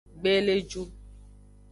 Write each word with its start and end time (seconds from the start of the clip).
Gbeleju. 0.21 0.83